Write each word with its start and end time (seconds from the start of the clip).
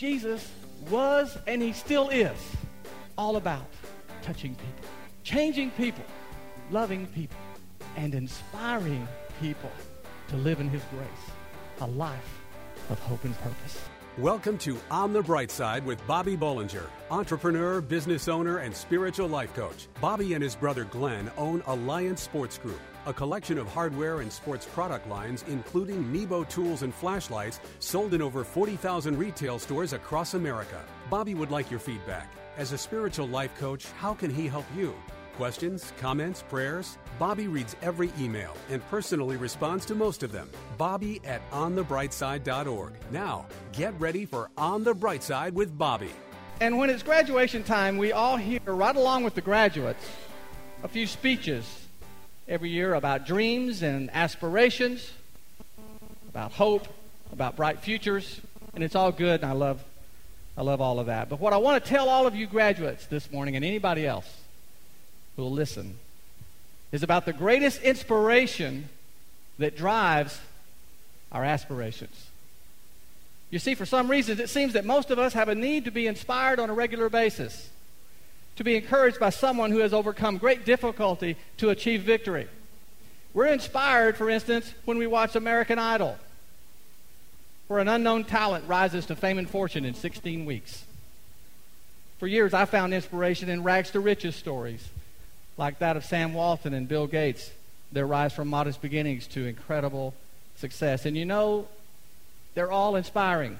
Jesus 0.00 0.50
was 0.88 1.36
and 1.46 1.60
he 1.60 1.74
still 1.74 2.08
is 2.08 2.38
all 3.18 3.36
about 3.36 3.66
touching 4.22 4.54
people, 4.54 4.88
changing 5.24 5.70
people, 5.72 6.06
loving 6.70 7.06
people, 7.08 7.36
and 7.98 8.14
inspiring 8.14 9.06
people 9.42 9.70
to 10.28 10.36
live 10.38 10.58
in 10.58 10.70
his 10.70 10.80
grace, 10.84 11.34
a 11.82 11.86
life 11.86 12.40
of 12.88 12.98
hope 13.00 13.24
and 13.24 13.38
purpose. 13.40 13.78
Welcome 14.16 14.56
to 14.58 14.78
On 14.90 15.12
the 15.12 15.20
Bright 15.20 15.50
Side 15.50 15.84
with 15.84 16.04
Bobby 16.06 16.34
Bollinger, 16.34 16.86
entrepreneur, 17.10 17.82
business 17.82 18.26
owner, 18.26 18.56
and 18.58 18.74
spiritual 18.74 19.28
life 19.28 19.54
coach. 19.54 19.86
Bobby 20.00 20.32
and 20.32 20.42
his 20.42 20.56
brother 20.56 20.84
Glenn 20.84 21.30
own 21.36 21.62
Alliance 21.66 22.22
Sports 22.22 22.56
Group, 22.56 22.80
a 23.06 23.12
collection 23.12 23.58
of 23.58 23.68
hardware 23.68 24.20
and 24.20 24.32
sports 24.32 24.66
product 24.66 25.08
lines, 25.08 25.44
including 25.48 26.12
Nebo 26.12 26.44
tools 26.44 26.82
and 26.82 26.94
flashlights, 26.94 27.60
sold 27.78 28.14
in 28.14 28.22
over 28.22 28.44
40,000 28.44 29.16
retail 29.16 29.58
stores 29.58 29.92
across 29.92 30.34
America. 30.34 30.82
Bobby 31.08 31.34
would 31.34 31.50
like 31.50 31.70
your 31.70 31.80
feedback. 31.80 32.32
As 32.56 32.72
a 32.72 32.78
spiritual 32.78 33.28
life 33.28 33.56
coach, 33.58 33.86
how 33.98 34.14
can 34.14 34.30
he 34.30 34.46
help 34.46 34.66
you? 34.76 34.94
Questions, 35.36 35.92
comments, 35.98 36.44
prayers? 36.48 36.98
Bobby 37.18 37.48
reads 37.48 37.74
every 37.80 38.12
email 38.18 38.54
and 38.68 38.86
personally 38.90 39.36
responds 39.36 39.86
to 39.86 39.94
most 39.94 40.22
of 40.22 40.32
them. 40.32 40.50
Bobby 40.76 41.20
at 41.24 41.48
onthebrightside.org. 41.50 42.92
Now, 43.10 43.46
get 43.72 43.98
ready 43.98 44.26
for 44.26 44.50
On 44.58 44.84
the 44.84 44.94
Bright 44.94 45.22
Side 45.22 45.54
with 45.54 45.76
Bobby. 45.78 46.10
And 46.60 46.76
when 46.76 46.90
it's 46.90 47.02
graduation 47.02 47.62
time, 47.62 47.96
we 47.96 48.12
all 48.12 48.36
hear, 48.36 48.60
right 48.66 48.94
along 48.94 49.24
with 49.24 49.34
the 49.34 49.40
graduates, 49.40 50.04
a 50.82 50.88
few 50.88 51.06
speeches 51.06 51.79
every 52.50 52.70
year 52.70 52.94
about 52.94 53.26
dreams 53.26 53.80
and 53.82 54.10
aspirations, 54.12 55.12
about 56.28 56.50
hope, 56.50 56.88
about 57.32 57.54
bright 57.54 57.78
futures, 57.78 58.40
and 58.74 58.82
it's 58.82 58.96
all 58.96 59.12
good, 59.12 59.40
and 59.42 59.48
I 59.48 59.54
love, 59.54 59.84
I 60.56 60.62
love 60.62 60.80
all 60.80 60.98
of 60.98 61.06
that. 61.06 61.28
But 61.28 61.38
what 61.38 61.52
I 61.52 61.58
want 61.58 61.82
to 61.82 61.88
tell 61.88 62.08
all 62.08 62.26
of 62.26 62.34
you 62.34 62.48
graduates 62.48 63.06
this 63.06 63.30
morning, 63.30 63.54
and 63.54 63.64
anybody 63.64 64.04
else 64.04 64.26
who 65.36 65.42
will 65.42 65.52
listen, 65.52 65.96
is 66.90 67.04
about 67.04 67.24
the 67.24 67.32
greatest 67.32 67.82
inspiration 67.82 68.88
that 69.58 69.76
drives 69.76 70.40
our 71.30 71.44
aspirations. 71.44 72.26
You 73.50 73.60
see, 73.60 73.76
for 73.76 73.86
some 73.86 74.10
reasons, 74.10 74.40
it 74.40 74.50
seems 74.50 74.72
that 74.72 74.84
most 74.84 75.12
of 75.12 75.20
us 75.20 75.34
have 75.34 75.48
a 75.48 75.54
need 75.54 75.84
to 75.84 75.92
be 75.92 76.08
inspired 76.08 76.58
on 76.58 76.68
a 76.68 76.74
regular 76.74 77.08
basis, 77.08 77.68
to 78.60 78.64
be 78.64 78.76
encouraged 78.76 79.18
by 79.18 79.30
someone 79.30 79.70
who 79.70 79.78
has 79.78 79.94
overcome 79.94 80.36
great 80.36 80.66
difficulty 80.66 81.34
to 81.56 81.70
achieve 81.70 82.02
victory. 82.02 82.46
We're 83.32 83.46
inspired, 83.46 84.18
for 84.18 84.28
instance, 84.28 84.74
when 84.84 84.98
we 84.98 85.06
watch 85.06 85.34
American 85.34 85.78
Idol, 85.78 86.18
where 87.68 87.80
an 87.80 87.88
unknown 87.88 88.24
talent 88.24 88.68
rises 88.68 89.06
to 89.06 89.16
fame 89.16 89.38
and 89.38 89.48
fortune 89.48 89.86
in 89.86 89.94
16 89.94 90.44
weeks. 90.44 90.84
For 92.18 92.26
years, 92.26 92.52
I 92.52 92.66
found 92.66 92.92
inspiration 92.92 93.48
in 93.48 93.62
rags 93.62 93.92
to 93.92 94.00
riches 94.00 94.36
stories, 94.36 94.86
like 95.56 95.78
that 95.78 95.96
of 95.96 96.04
Sam 96.04 96.34
Walton 96.34 96.74
and 96.74 96.86
Bill 96.86 97.06
Gates, 97.06 97.50
their 97.92 98.06
rise 98.06 98.34
from 98.34 98.48
modest 98.48 98.82
beginnings 98.82 99.26
to 99.28 99.46
incredible 99.46 100.12
success. 100.56 101.06
And 101.06 101.16
you 101.16 101.24
know, 101.24 101.66
they're 102.54 102.70
all 102.70 102.96
inspiring. 102.96 103.56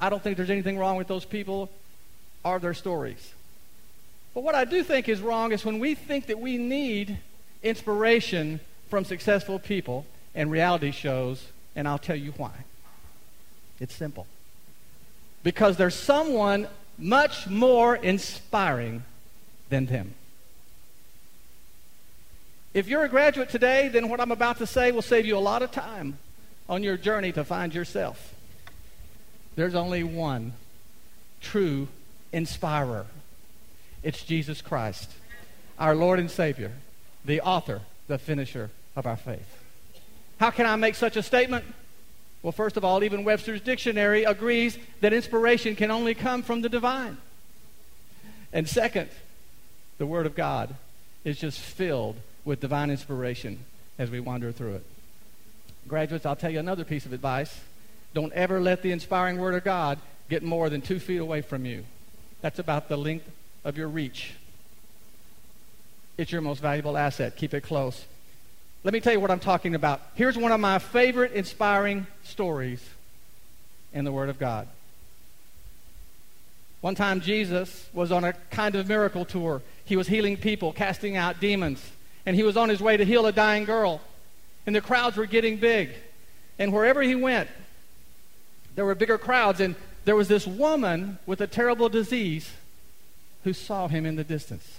I 0.00 0.08
don't 0.08 0.22
think 0.22 0.38
there's 0.38 0.48
anything 0.48 0.78
wrong 0.78 0.96
with 0.96 1.08
those 1.08 1.26
people 1.26 1.68
or 2.42 2.58
their 2.58 2.72
stories. 2.72 3.34
But 4.34 4.44
what 4.44 4.54
I 4.54 4.64
do 4.64 4.82
think 4.82 5.08
is 5.08 5.20
wrong 5.20 5.52
is 5.52 5.64
when 5.64 5.78
we 5.78 5.94
think 5.94 6.26
that 6.26 6.40
we 6.40 6.56
need 6.56 7.18
inspiration 7.62 8.60
from 8.88 9.04
successful 9.04 9.58
people 9.58 10.06
and 10.34 10.50
reality 10.50 10.90
shows, 10.90 11.46
and 11.76 11.86
I'll 11.86 11.98
tell 11.98 12.16
you 12.16 12.32
why. 12.32 12.52
It's 13.80 13.94
simple. 13.94 14.26
Because 15.42 15.76
there's 15.76 15.94
someone 15.94 16.68
much 16.98 17.48
more 17.48 17.96
inspiring 17.96 19.02
than 19.68 19.86
them. 19.86 20.14
If 22.74 22.88
you're 22.88 23.04
a 23.04 23.08
graduate 23.08 23.50
today, 23.50 23.88
then 23.88 24.08
what 24.08 24.20
I'm 24.20 24.32
about 24.32 24.58
to 24.58 24.66
say 24.66 24.92
will 24.92 25.02
save 25.02 25.26
you 25.26 25.36
a 25.36 25.40
lot 25.40 25.62
of 25.62 25.72
time 25.72 26.18
on 26.68 26.82
your 26.82 26.96
journey 26.96 27.32
to 27.32 27.44
find 27.44 27.74
yourself. 27.74 28.34
There's 29.56 29.74
only 29.74 30.02
one 30.02 30.54
true 31.40 31.88
inspirer 32.32 33.06
it's 34.02 34.22
Jesus 34.24 34.60
Christ, 34.60 35.10
our 35.78 35.94
Lord 35.94 36.18
and 36.18 36.30
Savior, 36.30 36.72
the 37.24 37.40
author, 37.40 37.82
the 38.08 38.18
finisher 38.18 38.70
of 38.96 39.06
our 39.06 39.16
faith. 39.16 39.58
How 40.38 40.50
can 40.50 40.66
I 40.66 40.76
make 40.76 40.94
such 40.94 41.16
a 41.16 41.22
statement? 41.22 41.64
Well, 42.42 42.52
first 42.52 42.76
of 42.76 42.84
all, 42.84 43.04
even 43.04 43.22
Webster's 43.22 43.60
dictionary 43.60 44.24
agrees 44.24 44.76
that 45.00 45.12
inspiration 45.12 45.76
can 45.76 45.90
only 45.90 46.14
come 46.14 46.42
from 46.42 46.62
the 46.62 46.68
divine. 46.68 47.16
And 48.52 48.68
second, 48.68 49.08
the 49.98 50.06
Word 50.06 50.26
of 50.26 50.34
God 50.34 50.74
is 51.24 51.38
just 51.38 51.60
filled 51.60 52.16
with 52.44 52.60
divine 52.60 52.90
inspiration 52.90 53.64
as 53.98 54.10
we 54.10 54.18
wander 54.18 54.50
through 54.50 54.74
it. 54.74 54.86
Graduates, 55.86 56.26
I'll 56.26 56.36
tell 56.36 56.50
you 56.50 56.58
another 56.58 56.84
piece 56.84 57.06
of 57.06 57.12
advice. 57.12 57.60
Don't 58.14 58.32
ever 58.32 58.60
let 58.60 58.82
the 58.82 58.90
inspiring 58.90 59.38
Word 59.38 59.54
of 59.54 59.62
God 59.62 60.00
get 60.28 60.42
more 60.42 60.68
than 60.68 60.80
two 60.80 60.98
feet 60.98 61.18
away 61.18 61.40
from 61.40 61.64
you. 61.64 61.84
That's 62.40 62.58
about 62.58 62.88
the 62.88 62.96
length 62.96 63.30
of 63.64 63.76
your 63.76 63.88
reach. 63.88 64.34
It's 66.18 66.32
your 66.32 66.40
most 66.40 66.60
valuable 66.60 66.96
asset. 66.96 67.36
Keep 67.36 67.54
it 67.54 67.62
close. 67.62 68.04
Let 68.84 68.92
me 68.92 69.00
tell 69.00 69.12
you 69.12 69.20
what 69.20 69.30
I'm 69.30 69.40
talking 69.40 69.74
about. 69.74 70.00
Here's 70.14 70.36
one 70.36 70.52
of 70.52 70.60
my 70.60 70.78
favorite 70.78 71.32
inspiring 71.32 72.06
stories 72.24 72.82
in 73.92 74.04
the 74.04 74.12
Word 74.12 74.28
of 74.28 74.38
God. 74.38 74.68
One 76.80 76.94
time, 76.96 77.20
Jesus 77.20 77.88
was 77.92 78.10
on 78.10 78.24
a 78.24 78.32
kind 78.50 78.74
of 78.74 78.88
miracle 78.88 79.24
tour. 79.24 79.62
He 79.84 79.96
was 79.96 80.08
healing 80.08 80.36
people, 80.36 80.72
casting 80.72 81.16
out 81.16 81.38
demons, 81.38 81.80
and 82.26 82.34
he 82.34 82.42
was 82.42 82.56
on 82.56 82.68
his 82.68 82.80
way 82.80 82.96
to 82.96 83.04
heal 83.04 83.26
a 83.26 83.32
dying 83.32 83.64
girl 83.64 84.00
and 84.66 84.74
the 84.74 84.80
crowds 84.80 85.16
were 85.16 85.26
getting 85.26 85.56
big. 85.56 85.90
And 86.58 86.72
wherever 86.72 87.02
he 87.02 87.14
went, 87.14 87.48
there 88.74 88.84
were 88.84 88.94
bigger 88.94 89.18
crowds. 89.18 89.60
And 89.60 89.74
there 90.04 90.16
was 90.16 90.28
this 90.28 90.46
woman 90.46 91.18
with 91.26 91.40
a 91.40 91.46
terrible 91.46 91.88
disease 91.88 92.50
who 93.44 93.52
saw 93.52 93.88
him 93.88 94.06
in 94.06 94.16
the 94.16 94.24
distance. 94.24 94.78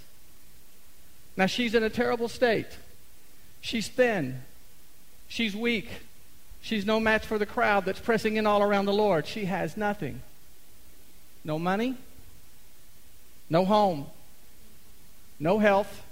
Now, 1.36 1.46
she's 1.46 1.74
in 1.74 1.82
a 1.82 1.90
terrible 1.90 2.28
state. 2.28 2.68
She's 3.60 3.88
thin. 3.88 4.42
She's 5.28 5.56
weak. 5.56 5.88
She's 6.60 6.86
no 6.86 7.00
match 7.00 7.26
for 7.26 7.38
the 7.38 7.46
crowd 7.46 7.84
that's 7.84 8.00
pressing 8.00 8.36
in 8.36 8.46
all 8.46 8.62
around 8.62 8.86
the 8.86 8.92
Lord. 8.92 9.26
She 9.26 9.46
has 9.46 9.76
nothing 9.76 10.22
no 11.44 11.58
money, 11.58 11.94
no 13.50 13.66
home, 13.66 14.06
no 15.38 15.58
health. 15.58 16.02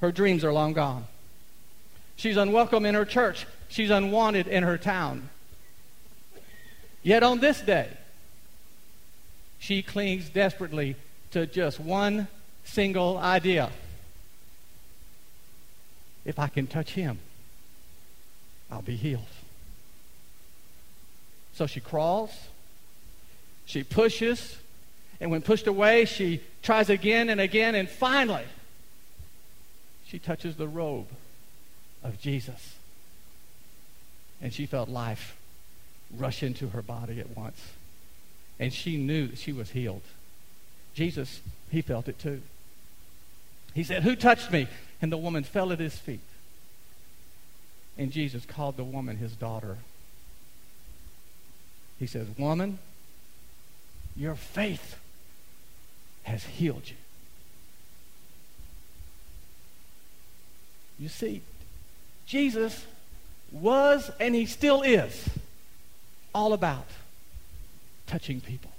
Her 0.00 0.10
dreams 0.10 0.44
are 0.44 0.52
long 0.52 0.72
gone. 0.72 1.04
She's 2.16 2.36
unwelcome 2.36 2.84
in 2.86 2.94
her 2.94 3.04
church. 3.04 3.46
She's 3.68 3.90
unwanted 3.90 4.48
in 4.48 4.64
her 4.64 4.76
town. 4.76 5.28
Yet 7.02 7.22
on 7.22 7.38
this 7.38 7.60
day, 7.60 7.88
she 9.58 9.82
clings 9.82 10.28
desperately 10.28 10.96
to 11.32 11.46
just 11.46 11.80
one 11.80 12.28
single 12.64 13.18
idea. 13.18 13.70
If 16.24 16.38
I 16.38 16.48
can 16.48 16.66
touch 16.66 16.92
him, 16.92 17.18
I'll 18.70 18.82
be 18.82 18.96
healed. 18.96 19.24
So 21.54 21.66
she 21.66 21.80
crawls, 21.80 22.30
she 23.66 23.82
pushes, 23.82 24.58
and 25.20 25.30
when 25.30 25.42
pushed 25.42 25.66
away, 25.66 26.04
she 26.04 26.40
tries 26.62 26.88
again 26.88 27.28
and 27.28 27.40
again, 27.40 27.74
and 27.74 27.88
finally, 27.88 28.44
she 30.06 30.18
touches 30.18 30.56
the 30.56 30.68
robe 30.68 31.08
of 32.02 32.20
Jesus. 32.20 32.76
And 34.40 34.52
she 34.52 34.66
felt 34.66 34.88
life 34.88 35.36
rush 36.16 36.42
into 36.42 36.68
her 36.68 36.82
body 36.82 37.20
at 37.20 37.36
once. 37.36 37.60
And 38.58 38.72
she 38.72 38.96
knew 38.96 39.28
that 39.28 39.38
she 39.38 39.52
was 39.52 39.70
healed. 39.70 40.02
Jesus, 41.00 41.40
he 41.70 41.80
felt 41.80 42.08
it 42.08 42.18
too. 42.18 42.42
He 43.72 43.84
said, 43.84 44.02
Who 44.02 44.14
touched 44.14 44.52
me? 44.52 44.68
And 45.00 45.10
the 45.10 45.16
woman 45.16 45.44
fell 45.44 45.72
at 45.72 45.78
his 45.80 45.96
feet. 45.96 46.20
And 47.96 48.12
Jesus 48.12 48.44
called 48.44 48.76
the 48.76 48.84
woman 48.84 49.16
his 49.16 49.32
daughter. 49.32 49.78
He 51.98 52.06
says, 52.06 52.26
Woman, 52.36 52.80
your 54.14 54.34
faith 54.34 54.98
has 56.24 56.44
healed 56.44 56.90
you. 56.90 56.96
You 60.98 61.08
see, 61.08 61.40
Jesus 62.26 62.84
was 63.50 64.10
and 64.20 64.34
he 64.34 64.44
still 64.44 64.82
is 64.82 65.30
all 66.34 66.52
about 66.52 66.88
touching 68.06 68.42
people, 68.42 68.70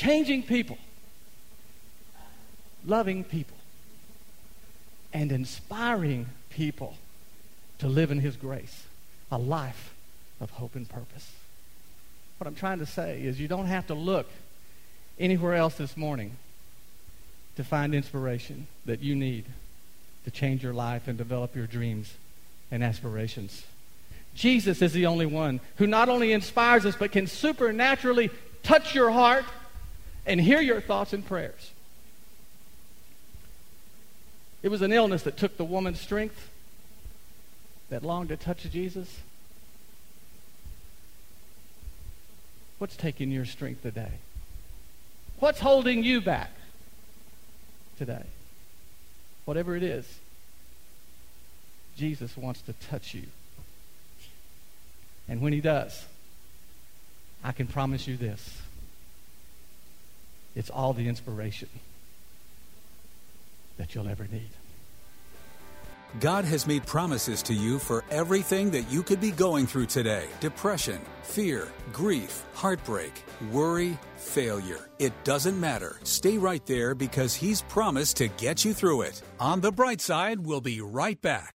changing 0.00 0.42
people, 0.42 0.78
loving 2.86 3.22
people, 3.22 3.56
and 5.12 5.30
inspiring 5.30 6.26
people 6.48 6.94
to 7.80 7.86
live 7.86 8.10
in 8.10 8.18
his 8.18 8.34
grace, 8.34 8.84
a 9.30 9.36
life 9.36 9.92
of 10.40 10.48
hope 10.52 10.74
and 10.74 10.88
purpose. 10.88 11.30
What 12.38 12.46
I'm 12.46 12.54
trying 12.54 12.78
to 12.78 12.86
say 12.86 13.20
is 13.20 13.38
you 13.38 13.46
don't 13.46 13.66
have 13.66 13.88
to 13.88 13.94
look 13.94 14.26
anywhere 15.18 15.54
else 15.54 15.74
this 15.74 15.98
morning 15.98 16.32
to 17.56 17.64
find 17.64 17.94
inspiration 17.94 18.68
that 18.86 19.00
you 19.00 19.14
need 19.14 19.44
to 20.24 20.30
change 20.30 20.62
your 20.62 20.72
life 20.72 21.08
and 21.08 21.18
develop 21.18 21.54
your 21.54 21.66
dreams 21.66 22.14
and 22.70 22.82
aspirations. 22.82 23.64
Jesus 24.34 24.80
is 24.80 24.94
the 24.94 25.04
only 25.04 25.26
one 25.26 25.60
who 25.76 25.86
not 25.86 26.08
only 26.08 26.32
inspires 26.32 26.86
us, 26.86 26.96
but 26.96 27.12
can 27.12 27.26
supernaturally 27.26 28.30
touch 28.62 28.94
your 28.94 29.10
heart 29.10 29.44
and 30.26 30.40
hear 30.40 30.60
your 30.60 30.80
thoughts 30.80 31.12
and 31.12 31.24
prayers. 31.26 31.72
It 34.62 34.68
was 34.68 34.82
an 34.82 34.92
illness 34.92 35.22
that 35.22 35.36
took 35.36 35.56
the 35.56 35.64
woman's 35.64 36.00
strength 36.00 36.50
that 37.88 38.04
longed 38.04 38.28
to 38.28 38.36
touch 38.36 38.62
Jesus. 38.70 39.20
What's 42.78 42.96
taking 42.96 43.30
your 43.30 43.44
strength 43.44 43.82
today? 43.82 44.12
What's 45.38 45.60
holding 45.60 46.04
you 46.04 46.20
back 46.20 46.50
today? 47.98 48.24
Whatever 49.44 49.76
it 49.76 49.82
is, 49.82 50.06
Jesus 51.96 52.36
wants 52.36 52.62
to 52.62 52.72
touch 52.74 53.14
you. 53.14 53.24
And 55.28 55.40
when 55.40 55.52
he 55.52 55.60
does, 55.60 56.06
I 57.42 57.52
can 57.52 57.66
promise 57.66 58.06
you 58.06 58.16
this 58.16 58.60
it's 60.54 60.70
all 60.70 60.92
the 60.92 61.08
inspiration 61.08 61.68
that 63.76 63.94
you'll 63.94 64.08
ever 64.08 64.26
need. 64.30 64.50
God 66.18 66.44
has 66.44 66.66
made 66.66 66.84
promises 66.86 67.40
to 67.44 67.54
you 67.54 67.78
for 67.78 68.04
everything 68.10 68.70
that 68.72 68.90
you 68.90 69.02
could 69.02 69.20
be 69.20 69.30
going 69.30 69.66
through 69.66 69.86
today 69.86 70.26
depression, 70.40 71.00
fear, 71.22 71.68
grief, 71.92 72.44
heartbreak, 72.54 73.12
worry, 73.52 73.96
failure. 74.16 74.88
It 74.98 75.12
doesn't 75.22 75.58
matter. 75.58 76.00
Stay 76.02 76.36
right 76.36 76.64
there 76.66 76.94
because 76.94 77.34
He's 77.34 77.62
promised 77.62 78.16
to 78.16 78.28
get 78.28 78.64
you 78.64 78.74
through 78.74 79.02
it. 79.02 79.22
On 79.38 79.60
the 79.60 79.70
bright 79.70 80.00
side, 80.00 80.40
we'll 80.40 80.60
be 80.60 80.80
right 80.80 81.20
back. 81.22 81.54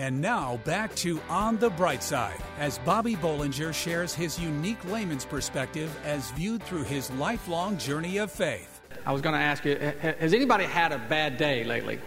And 0.00 0.18
now 0.22 0.58
back 0.64 0.94
to 0.96 1.20
On 1.28 1.58
the 1.58 1.68
Bright 1.68 2.02
Side 2.02 2.38
as 2.58 2.78
Bobby 2.78 3.16
Bollinger 3.16 3.74
shares 3.74 4.14
his 4.14 4.38
unique 4.40 4.82
layman's 4.86 5.26
perspective 5.26 5.94
as 6.06 6.30
viewed 6.30 6.62
through 6.62 6.84
his 6.84 7.10
lifelong 7.10 7.76
journey 7.76 8.16
of 8.16 8.32
faith. 8.32 8.80
I 9.04 9.12
was 9.12 9.20
going 9.20 9.34
to 9.34 9.40
ask 9.40 9.62
you 9.66 9.76
has 9.76 10.32
anybody 10.32 10.64
had 10.64 10.92
a 10.92 10.98
bad 10.98 11.36
day 11.36 11.64
lately? 11.64 11.98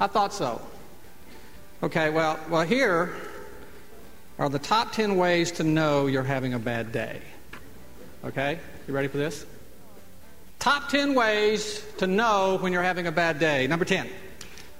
I 0.00 0.06
thought 0.06 0.32
so. 0.32 0.62
Okay, 1.82 2.08
well, 2.08 2.40
well 2.48 2.62
here 2.62 3.14
are 4.38 4.48
the 4.48 4.58
top 4.58 4.92
10 4.92 5.18
ways 5.18 5.52
to 5.52 5.64
know 5.64 6.06
you're 6.06 6.22
having 6.22 6.54
a 6.54 6.58
bad 6.58 6.92
day. 6.92 7.20
Okay? 8.24 8.58
You 8.86 8.94
ready 8.94 9.08
for 9.08 9.18
this? 9.18 9.44
Top 10.58 10.88
10 10.88 11.14
ways 11.14 11.86
to 11.98 12.08
know 12.08 12.58
when 12.60 12.72
you're 12.72 12.82
having 12.82 13.06
a 13.06 13.12
bad 13.12 13.38
day. 13.38 13.68
Number 13.68 13.84
10, 13.84 14.08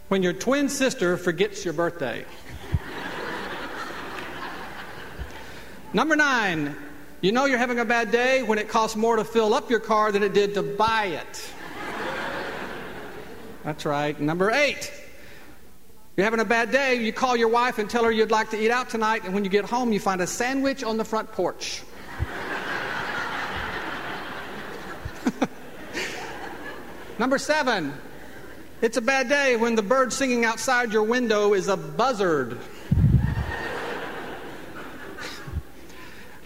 when 0.08 0.24
your 0.24 0.32
twin 0.32 0.68
sister 0.68 1.16
forgets 1.16 1.64
your 1.64 1.72
birthday. 1.72 2.24
Number 5.92 6.16
9, 6.16 6.74
you 7.20 7.30
know 7.30 7.44
you're 7.44 7.58
having 7.58 7.78
a 7.78 7.84
bad 7.84 8.10
day 8.10 8.42
when 8.42 8.58
it 8.58 8.68
costs 8.68 8.96
more 8.96 9.14
to 9.16 9.24
fill 9.24 9.54
up 9.54 9.70
your 9.70 9.78
car 9.78 10.10
than 10.10 10.24
it 10.24 10.34
did 10.34 10.54
to 10.54 10.64
buy 10.64 11.06
it. 11.06 11.52
That's 13.62 13.86
right. 13.86 14.20
Number 14.20 14.50
8, 14.50 14.92
you're 16.16 16.24
having 16.24 16.40
a 16.40 16.44
bad 16.44 16.72
day, 16.72 16.96
you 16.96 17.12
call 17.12 17.36
your 17.36 17.50
wife 17.50 17.78
and 17.78 17.88
tell 17.88 18.02
her 18.02 18.10
you'd 18.10 18.32
like 18.32 18.50
to 18.50 18.60
eat 18.60 18.72
out 18.72 18.90
tonight, 18.90 19.22
and 19.24 19.32
when 19.32 19.44
you 19.44 19.50
get 19.50 19.64
home, 19.64 19.92
you 19.92 20.00
find 20.00 20.20
a 20.20 20.26
sandwich 20.26 20.82
on 20.82 20.96
the 20.96 21.04
front 21.04 21.30
porch. 21.30 21.84
Number 27.18 27.38
seven, 27.38 27.92
it's 28.80 28.96
a 28.96 29.00
bad 29.00 29.28
day 29.28 29.56
when 29.56 29.74
the 29.74 29.82
bird 29.82 30.12
singing 30.12 30.44
outside 30.44 30.92
your 30.92 31.02
window 31.02 31.52
is 31.52 31.66
a 31.66 31.76
buzzard. 31.76 32.56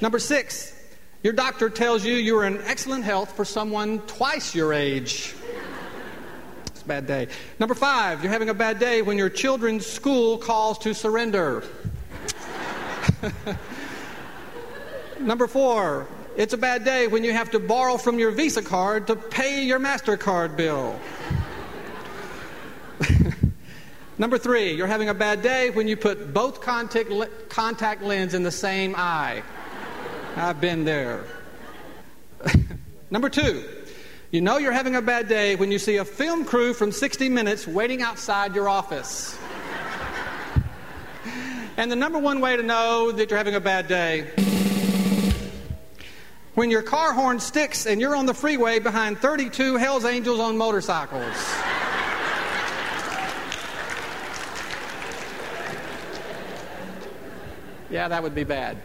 Number 0.01 0.19
six, 0.19 0.75
your 1.23 1.35
doctor 1.35 1.69
tells 1.69 2.07
you 2.07 2.15
you 2.15 2.39
are 2.39 2.47
in 2.47 2.63
excellent 2.63 3.05
health 3.05 3.37
for 3.37 3.45
someone 3.45 3.99
twice 4.07 4.55
your 4.55 4.73
age. 4.73 5.35
It's 6.69 6.81
a 6.81 6.87
bad 6.87 7.07
day. 7.07 7.29
Number 7.61 7.75
five, 7.75 8.23
you're 8.23 8.33
having 8.33 8.49
a 8.49 8.55
bad 8.55 8.79
day 8.79 9.03
when 9.03 9.19
your 9.19 9.29
children's 9.29 9.85
school 9.85 10.39
calls 10.39 10.79
to 10.79 10.95
surrender. 10.95 11.65
Number 15.21 15.47
four, 15.47 16.07
it's 16.37 16.55
a 16.55 16.59
bad 16.59 16.85
day 16.85 17.07
when 17.09 17.25
you 17.25 17.33
have 17.33 17.51
to 17.51 17.59
borrow 17.59 17.97
from 17.97 18.19
your 18.19 18.31
Visa 18.31 18.63
card 18.63 19.07
to 19.09 19.17
pay 19.17 19.65
your 19.65 19.79
MasterCard 19.79 20.57
bill. 20.57 20.99
Number 24.19 24.39
three, 24.39 24.73
you're 24.73 24.87
having 24.87 25.09
a 25.11 25.15
bad 25.15 25.43
day 25.43 25.71
when 25.71 25.89
you 25.89 25.97
put 25.97 26.33
both 26.33 26.61
contact, 26.61 27.11
contact 27.49 28.03
lens 28.03 28.35
in 28.35 28.43
the 28.43 28.51
same 28.51 28.95
eye. 28.97 29.43
I've 30.37 30.61
been 30.61 30.85
there. 30.85 31.25
Number 33.11 33.29
two, 33.29 33.65
you 34.31 34.41
know 34.41 34.57
you're 34.57 34.73
having 34.73 34.97
a 34.97 35.03
bad 35.03 35.29
day 35.29 35.57
when 35.57 35.71
you 35.71 35.79
see 35.79 35.97
a 35.97 36.05
film 36.05 36.47
crew 36.47 36.73
from 36.73 36.93
60 36.93 37.29
Minutes 37.29 37.67
waiting 37.67 38.01
outside 38.01 38.55
your 38.55 38.71
office. 38.71 39.39
and 41.77 41.91
the 41.91 41.97
number 41.97 42.19
one 42.19 42.41
way 42.41 42.57
to 42.57 42.63
know 42.63 43.13
that 43.13 43.29
you're 43.29 43.37
having 43.37 43.55
a 43.55 43.61
bad 43.61 43.87
day 43.87 44.31
when 46.55 46.71
your 46.71 46.83
car 46.83 47.13
horn 47.15 47.41
sticks 47.41 47.87
and 47.87 48.01
you're 48.01 48.15
on 48.15 48.27
the 48.27 48.35
freeway 48.35 48.79
behind 48.79 49.19
32 49.19 49.77
Hells 49.77 50.05
Angels 50.05 50.39
on 50.39 50.59
motorcycles. 50.59 51.23
yeah, 57.91 58.09
that 58.09 58.23
would 58.23 58.35
be 58.35 58.45
bad. 58.45 58.77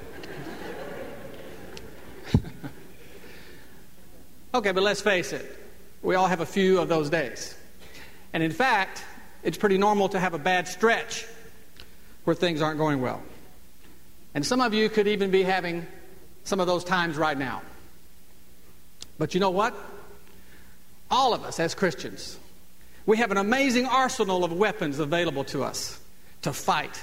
okay, 4.54 4.72
but 4.72 4.84
let's 4.84 5.02
face 5.02 5.34
it. 5.34 5.60
We 6.02 6.16
all 6.16 6.28
have 6.28 6.40
a 6.40 6.46
few 6.46 6.80
of 6.80 6.88
those 6.88 7.10
days. 7.10 7.58
And 8.32 8.42
in 8.44 8.52
fact, 8.52 9.04
it's 9.44 9.58
pretty 9.58 9.78
normal 9.78 10.08
to 10.10 10.20
have 10.20 10.34
a 10.34 10.40
bad 10.40 10.70
stretch 10.70 11.26
where 12.24 12.36
things 12.36 12.62
aren't 12.62 12.78
going 12.78 13.02
well. 13.02 13.22
And 14.34 14.46
some 14.46 14.62
of 14.62 14.74
you 14.74 14.90
could 14.90 15.08
even 15.08 15.32
be 15.32 15.44
having 15.44 15.88
some 16.48 16.62
of 16.62 16.68
those 16.68 16.86
times 16.86 17.18
right 17.18 17.38
now. 17.38 17.62
But 19.18 19.34
you 19.34 19.42
know 19.42 19.50
what? 19.50 19.76
All 21.12 21.34
of 21.34 21.44
us 21.44 21.60
as 21.60 21.76
Christians, 21.76 22.40
we 23.06 23.18
have 23.18 23.32
an 23.32 23.38
amazing 23.38 23.86
arsenal 23.86 24.46
of 24.46 24.54
weapons 24.54 25.00
available 25.00 25.44
to 25.46 25.66
us 25.66 26.00
to 26.44 26.54
fight 26.54 27.02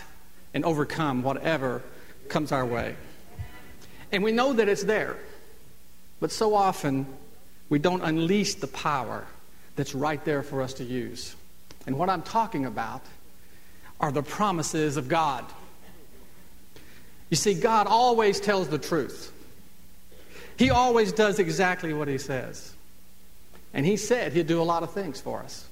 and 0.54 0.64
overcome 0.64 1.22
whatever 1.22 1.82
comes 2.30 2.52
our 2.52 2.64
way. 2.64 2.96
And 4.10 4.24
we 4.24 4.32
know 4.32 4.54
that 4.54 4.66
it's 4.66 4.84
there. 4.84 5.18
But 6.20 6.32
so 6.32 6.54
often, 6.54 7.06
we 7.68 7.78
don't 7.78 8.00
unleash 8.00 8.54
the 8.54 8.66
power 8.66 9.26
that's 9.76 9.94
right 9.94 10.24
there 10.24 10.42
for 10.42 10.62
us 10.62 10.72
to 10.74 10.84
use. 10.84 11.36
And 11.86 11.98
what 11.98 12.08
I'm 12.08 12.22
talking 12.22 12.64
about 12.64 13.02
are 14.00 14.10
the 14.10 14.22
promises 14.22 14.96
of 14.96 15.08
God. 15.08 15.44
You 17.28 17.36
see, 17.36 17.52
God 17.52 17.86
always 17.88 18.40
tells 18.40 18.68
the 18.68 18.78
truth. 18.78 19.32
He 20.56 20.70
always 20.70 21.12
does 21.12 21.38
exactly 21.38 21.92
what 21.92 22.08
He 22.08 22.18
says. 22.18 22.74
And 23.72 23.84
He 23.84 23.96
said 23.96 24.32
He'd 24.32 24.46
do 24.46 24.60
a 24.60 24.64
lot 24.64 24.82
of 24.82 24.92
things 24.92 25.20
for 25.20 25.40
us. 25.40 25.66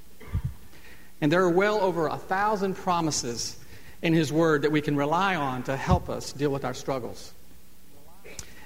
And 1.20 1.30
there 1.30 1.42
are 1.42 1.50
well 1.50 1.80
over 1.80 2.08
a 2.08 2.16
thousand 2.16 2.74
promises 2.74 3.56
in 4.02 4.12
His 4.12 4.32
Word 4.32 4.62
that 4.62 4.72
we 4.72 4.80
can 4.80 4.96
rely 4.96 5.36
on 5.36 5.62
to 5.64 5.76
help 5.76 6.08
us 6.08 6.32
deal 6.32 6.50
with 6.50 6.64
our 6.64 6.74
struggles. 6.74 7.32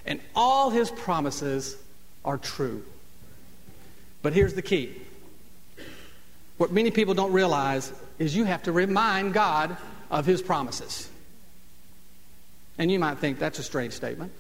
And 0.06 0.20
all 0.34 0.70
His 0.70 0.90
promises 0.90 1.76
are 2.24 2.38
true. 2.38 2.82
But 4.22 4.32
here's 4.32 4.54
the 4.54 4.62
key 4.62 4.96
what 6.56 6.72
many 6.72 6.90
people 6.90 7.12
don't 7.12 7.32
realize 7.32 7.92
is 8.18 8.34
you 8.34 8.44
have 8.44 8.62
to 8.62 8.72
remind 8.72 9.34
God 9.34 9.76
of 10.10 10.24
His 10.24 10.40
promises. 10.40 11.10
And 12.78 12.90
you 12.90 12.98
might 12.98 13.18
think 13.18 13.38
that's 13.38 13.58
a 13.58 13.62
strange 13.62 13.92
statement. 13.92 14.32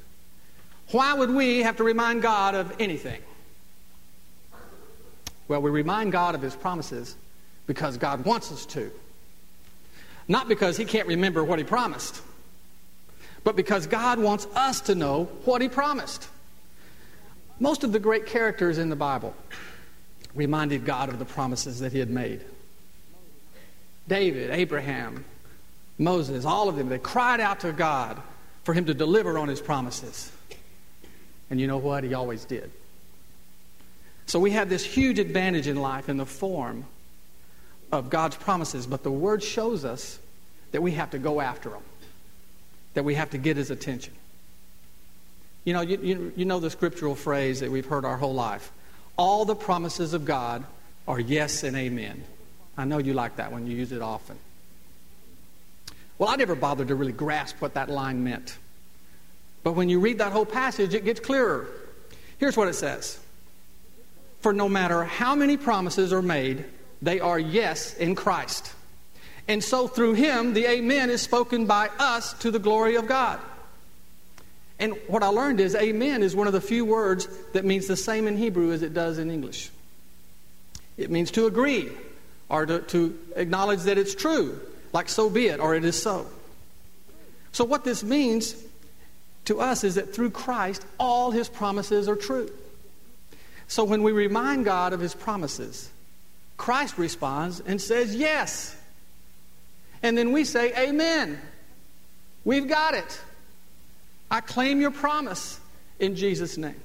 Why 0.90 1.14
would 1.14 1.30
we 1.30 1.62
have 1.62 1.76
to 1.76 1.84
remind 1.84 2.22
God 2.22 2.54
of 2.54 2.74
anything? 2.78 3.20
Well, 5.48 5.62
we 5.62 5.70
remind 5.70 6.12
God 6.12 6.34
of 6.34 6.42
His 6.42 6.54
promises 6.54 7.16
because 7.66 7.96
God 7.96 8.24
wants 8.24 8.52
us 8.52 8.66
to. 8.66 8.90
Not 10.28 10.48
because 10.48 10.76
He 10.76 10.84
can't 10.84 11.08
remember 11.08 11.44
what 11.44 11.58
He 11.58 11.64
promised, 11.64 12.20
but 13.44 13.56
because 13.56 13.86
God 13.86 14.18
wants 14.18 14.46
us 14.54 14.80
to 14.82 14.94
know 14.94 15.24
what 15.44 15.62
He 15.62 15.68
promised. 15.68 16.28
Most 17.58 17.84
of 17.84 17.92
the 17.92 18.00
great 18.00 18.26
characters 18.26 18.78
in 18.78 18.88
the 18.88 18.96
Bible 18.96 19.34
reminded 20.34 20.84
God 20.84 21.08
of 21.08 21.18
the 21.18 21.24
promises 21.24 21.80
that 21.80 21.92
He 21.92 21.98
had 21.98 22.10
made. 22.10 22.44
David, 24.08 24.50
Abraham, 24.50 25.24
Moses, 25.98 26.44
all 26.44 26.68
of 26.68 26.76
them, 26.76 26.88
they 26.88 26.98
cried 26.98 27.40
out 27.40 27.60
to 27.60 27.72
God 27.72 28.20
for 28.64 28.74
him 28.74 28.84
to 28.86 28.94
deliver 28.94 29.38
on 29.38 29.48
his 29.48 29.60
promises. 29.60 30.30
And 31.50 31.60
you 31.60 31.66
know 31.66 31.78
what? 31.78 32.04
He 32.04 32.14
always 32.14 32.44
did. 32.44 32.70
So 34.26 34.40
we 34.40 34.50
have 34.52 34.68
this 34.68 34.84
huge 34.84 35.18
advantage 35.18 35.68
in 35.68 35.76
life 35.76 36.08
in 36.08 36.16
the 36.16 36.26
form 36.26 36.84
of 37.92 38.10
God's 38.10 38.36
promises, 38.36 38.86
but 38.86 39.02
the 39.02 39.10
Word 39.10 39.42
shows 39.42 39.84
us 39.84 40.18
that 40.72 40.82
we 40.82 40.92
have 40.92 41.10
to 41.10 41.18
go 41.18 41.40
after 41.40 41.70
them, 41.70 41.82
that 42.94 43.04
we 43.04 43.14
have 43.14 43.30
to 43.30 43.38
get 43.38 43.56
His 43.56 43.70
attention. 43.70 44.12
You 45.64 45.74
know, 45.74 45.80
you, 45.80 45.98
you, 46.02 46.32
you 46.36 46.44
know 46.44 46.58
the 46.58 46.70
scriptural 46.70 47.14
phrase 47.14 47.60
that 47.60 47.70
we've 47.70 47.86
heard 47.86 48.04
our 48.04 48.16
whole 48.16 48.34
life 48.34 48.72
all 49.18 49.44
the 49.44 49.54
promises 49.54 50.12
of 50.12 50.24
God 50.24 50.64
are 51.08 51.18
yes 51.18 51.62
and 51.62 51.76
amen. 51.76 52.22
I 52.76 52.84
know 52.84 52.98
you 52.98 53.14
like 53.14 53.36
that 53.36 53.52
one, 53.52 53.66
you 53.66 53.76
use 53.76 53.92
it 53.92 54.02
often. 54.02 54.38
Well, 56.18 56.28
I 56.28 56.36
never 56.36 56.54
bothered 56.54 56.88
to 56.88 56.94
really 56.94 57.12
grasp 57.12 57.56
what 57.60 57.74
that 57.74 57.88
line 57.88 58.24
meant. 58.24 58.58
But 59.66 59.72
when 59.72 59.88
you 59.88 59.98
read 59.98 60.18
that 60.18 60.30
whole 60.30 60.46
passage, 60.46 60.94
it 60.94 61.04
gets 61.04 61.18
clearer. 61.18 61.66
Here's 62.38 62.56
what 62.56 62.68
it 62.68 62.74
says 62.74 63.18
For 64.38 64.52
no 64.52 64.68
matter 64.68 65.02
how 65.02 65.34
many 65.34 65.56
promises 65.56 66.12
are 66.12 66.22
made, 66.22 66.64
they 67.02 67.18
are 67.18 67.36
yes 67.36 67.92
in 67.94 68.14
Christ. 68.14 68.72
And 69.48 69.64
so 69.64 69.88
through 69.88 70.12
him, 70.12 70.54
the 70.54 70.70
amen 70.70 71.10
is 71.10 71.20
spoken 71.20 71.66
by 71.66 71.90
us 71.98 72.32
to 72.34 72.52
the 72.52 72.60
glory 72.60 72.94
of 72.94 73.08
God. 73.08 73.40
And 74.78 74.94
what 75.08 75.24
I 75.24 75.28
learned 75.30 75.58
is 75.58 75.74
amen 75.74 76.22
is 76.22 76.36
one 76.36 76.46
of 76.46 76.52
the 76.52 76.60
few 76.60 76.84
words 76.84 77.26
that 77.52 77.64
means 77.64 77.88
the 77.88 77.96
same 77.96 78.28
in 78.28 78.36
Hebrew 78.36 78.70
as 78.70 78.82
it 78.82 78.94
does 78.94 79.18
in 79.18 79.32
English. 79.32 79.70
It 80.96 81.10
means 81.10 81.32
to 81.32 81.46
agree 81.46 81.90
or 82.48 82.66
to, 82.66 82.82
to 82.82 83.18
acknowledge 83.34 83.80
that 83.80 83.98
it's 83.98 84.14
true, 84.14 84.60
like 84.92 85.08
so 85.08 85.28
be 85.28 85.48
it, 85.48 85.58
or 85.58 85.74
it 85.74 85.84
is 85.84 86.00
so. 86.00 86.28
So, 87.50 87.64
what 87.64 87.82
this 87.82 88.04
means 88.04 88.54
to 89.46 89.60
us 89.60 89.84
is 89.84 89.94
that 89.94 90.14
through 90.14 90.30
Christ, 90.30 90.84
all 90.98 91.30
his 91.30 91.48
promises 91.48 92.08
are 92.08 92.16
true. 92.16 92.50
So, 93.68 93.84
when 93.84 94.02
we 94.02 94.12
remind 94.12 94.64
God 94.64 94.92
of 94.92 95.00
his 95.00 95.14
promises, 95.14 95.90
Christ 96.56 96.98
responds 96.98 97.60
and 97.60 97.80
says, 97.80 98.14
Yes. 98.14 98.76
And 100.02 100.16
then 100.16 100.32
we 100.32 100.44
say, 100.44 100.72
Amen. 100.76 101.40
We've 102.44 102.68
got 102.68 102.94
it. 102.94 103.20
I 104.30 104.40
claim 104.40 104.80
your 104.80 104.92
promise 104.92 105.58
in 105.98 106.14
Jesus' 106.14 106.56
name. 106.56 106.80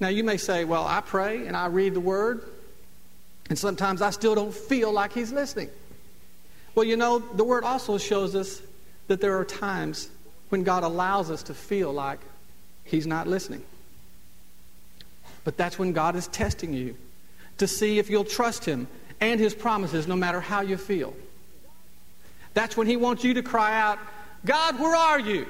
Now, 0.00 0.08
you 0.08 0.24
may 0.24 0.36
say, 0.36 0.64
Well, 0.64 0.84
I 0.84 1.00
pray 1.00 1.46
and 1.46 1.56
I 1.56 1.66
read 1.66 1.94
the 1.94 2.00
word, 2.00 2.42
and 3.48 3.58
sometimes 3.58 4.02
I 4.02 4.10
still 4.10 4.34
don't 4.34 4.54
feel 4.54 4.92
like 4.92 5.12
He's 5.12 5.32
listening. 5.32 5.70
Well, 6.74 6.84
you 6.84 6.96
know, 6.96 7.18
the 7.18 7.44
word 7.44 7.64
also 7.64 7.96
shows 7.96 8.34
us 8.34 8.60
that 9.06 9.20
there 9.20 9.38
are 9.38 9.44
times 9.44 10.10
when 10.48 10.62
God 10.62 10.82
allows 10.82 11.30
us 11.30 11.42
to 11.44 11.54
feel 11.54 11.92
like 11.92 12.20
He's 12.84 13.06
not 13.06 13.26
listening. 13.26 13.62
But 15.44 15.56
that's 15.56 15.78
when 15.78 15.92
God 15.92 16.16
is 16.16 16.28
testing 16.28 16.72
you 16.72 16.96
to 17.58 17.66
see 17.66 17.98
if 17.98 18.10
you'll 18.10 18.24
trust 18.24 18.64
Him 18.64 18.88
and 19.20 19.40
His 19.40 19.54
promises 19.54 20.06
no 20.06 20.16
matter 20.16 20.40
how 20.40 20.60
you 20.60 20.76
feel. 20.76 21.14
That's 22.54 22.76
when 22.76 22.86
He 22.86 22.96
wants 22.96 23.24
you 23.24 23.34
to 23.34 23.42
cry 23.42 23.78
out, 23.80 23.98
God, 24.44 24.78
where 24.78 24.94
are 24.94 25.20
you? 25.20 25.46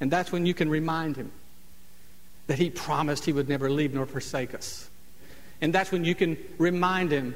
And 0.00 0.10
that's 0.10 0.30
when 0.30 0.46
you 0.46 0.54
can 0.54 0.68
remind 0.68 1.16
him 1.16 1.30
that 2.46 2.58
he 2.58 2.70
promised 2.70 3.24
he 3.24 3.32
would 3.32 3.48
never 3.48 3.70
leave 3.70 3.94
nor 3.94 4.06
forsake 4.06 4.54
us. 4.54 4.88
And 5.60 5.72
that's 5.72 5.90
when 5.90 6.04
you 6.04 6.14
can 6.14 6.36
remind 6.58 7.10
him 7.10 7.34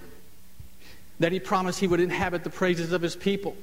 that 1.21 1.33
he 1.33 1.41
promised 1.41 1.81
he 1.81 1.87
would 1.87 2.01
inhabit 2.01 2.45
the 2.45 2.51
praises 2.51 2.93
of 2.93 3.03
his 3.03 3.17
people. 3.17 3.57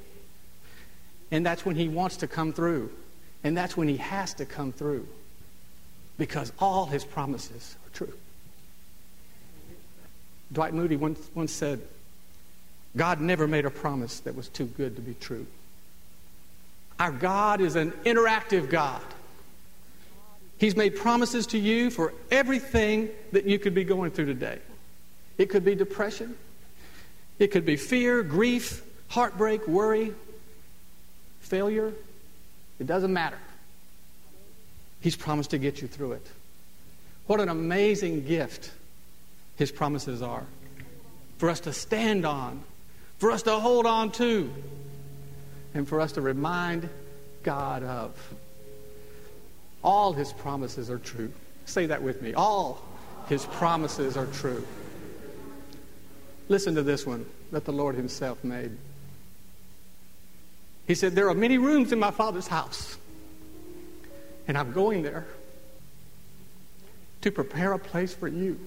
And 1.30 1.44
that's 1.44 1.64
when 1.64 1.76
he 1.76 1.88
wants 1.88 2.18
to 2.18 2.26
come 2.26 2.52
through. 2.52 2.90
And 3.44 3.56
that's 3.56 3.76
when 3.76 3.88
he 3.88 3.98
has 3.98 4.34
to 4.34 4.44
come 4.44 4.72
through. 4.72 5.06
Because 6.16 6.52
all 6.58 6.86
his 6.86 7.04
promises 7.04 7.76
are 7.86 7.90
true. 7.96 8.12
Dwight 10.52 10.74
Moody 10.74 10.96
once, 10.96 11.30
once 11.34 11.52
said, 11.52 11.80
God 12.96 13.20
never 13.20 13.46
made 13.46 13.64
a 13.64 13.70
promise 13.70 14.20
that 14.20 14.34
was 14.34 14.48
too 14.48 14.64
good 14.64 14.96
to 14.96 15.02
be 15.02 15.14
true. 15.14 15.46
Our 16.98 17.12
God 17.12 17.60
is 17.60 17.76
an 17.76 17.92
interactive 18.04 18.70
God. 18.70 19.02
He's 20.58 20.74
made 20.74 20.96
promises 20.96 21.46
to 21.48 21.58
you 21.58 21.90
for 21.90 22.12
everything 22.30 23.10
that 23.30 23.44
you 23.44 23.58
could 23.58 23.74
be 23.74 23.84
going 23.84 24.10
through 24.10 24.26
today. 24.26 24.58
It 25.36 25.46
could 25.50 25.64
be 25.64 25.76
depression, 25.76 26.36
it 27.38 27.48
could 27.48 27.64
be 27.64 27.76
fear, 27.76 28.24
grief, 28.24 28.82
heartbreak, 29.08 29.68
worry, 29.68 30.12
failure. 31.48 31.92
It 32.78 32.86
doesn't 32.86 33.12
matter. 33.12 33.38
He's 35.00 35.16
promised 35.16 35.50
to 35.50 35.58
get 35.58 35.80
you 35.80 35.88
through 35.88 36.12
it. 36.12 36.26
What 37.26 37.40
an 37.40 37.48
amazing 37.48 38.26
gift 38.26 38.70
His 39.56 39.70
promises 39.70 40.22
are 40.22 40.46
for 41.38 41.48
us 41.48 41.60
to 41.60 41.72
stand 41.72 42.26
on, 42.26 42.62
for 43.18 43.30
us 43.30 43.42
to 43.44 43.52
hold 43.52 43.86
on 43.86 44.10
to 44.12 44.52
and 45.72 45.88
for 45.88 46.00
us 46.00 46.12
to 46.12 46.20
remind 46.20 46.88
God 47.42 47.82
of. 47.82 48.34
All 49.82 50.12
his 50.12 50.32
promises 50.32 50.90
are 50.90 50.98
true. 50.98 51.32
Say 51.64 51.86
that 51.86 52.02
with 52.02 52.20
me. 52.20 52.34
All 52.34 52.82
his 53.28 53.46
promises 53.46 54.16
are 54.16 54.26
true. 54.26 54.66
Listen 56.48 56.74
to 56.74 56.82
this 56.82 57.06
one 57.06 57.24
that 57.52 57.64
the 57.64 57.72
Lord 57.72 57.94
himself 57.94 58.42
made. 58.42 58.76
He 60.88 60.94
said, 60.94 61.14
There 61.14 61.28
are 61.28 61.34
many 61.34 61.58
rooms 61.58 61.92
in 61.92 62.00
my 62.00 62.10
Father's 62.10 62.48
house, 62.48 62.96
and 64.48 64.58
I'm 64.58 64.72
going 64.72 65.02
there 65.02 65.26
to 67.20 67.30
prepare 67.30 67.74
a 67.74 67.78
place 67.78 68.14
for 68.14 68.26
you. 68.26 68.58